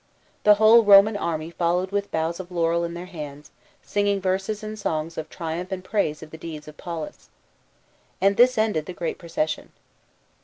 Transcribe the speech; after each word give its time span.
The 0.45 0.55
whole 0.55 0.81
Roman 0.83 1.15
army 1.15 1.51
followed 1.51 1.91
with 1.91 2.09
boughs 2.09 2.39
of 2.39 2.51
laurel 2.51 2.83
in 2.83 2.95
their 2.95 3.05
hands, 3.05 3.51
singing 3.83 4.19
verses 4.19 4.63
and 4.63 4.79
songs" 4.79 5.15
of 5.15 5.29
triumph 5.29 5.71
in 5.71 5.83
praise 5.83 6.23
of 6.23 6.31
the 6.31 6.39
deeds 6.41 6.67
of 6.67 6.75
Paulus. 6.75 7.29
And 8.19 8.35
this 8.35 8.57
ended 8.57 8.87
the 8.87 8.93
great 8.93 9.19
procession. 9.19 9.71